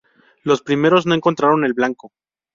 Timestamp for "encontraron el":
1.13-1.73